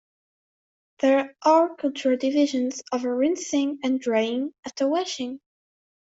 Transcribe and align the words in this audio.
There 1.01 1.35
are 1.43 1.75
cultural 1.75 2.17
divisions 2.17 2.81
over 2.91 3.15
rinsing 3.15 3.81
and 3.83 4.01
drying 4.01 4.51
after 4.65 4.87
washing. 4.87 5.39